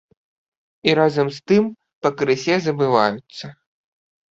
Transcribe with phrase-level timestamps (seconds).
[0.89, 1.69] І разам з тым
[2.07, 3.55] пакрысе забываюцца.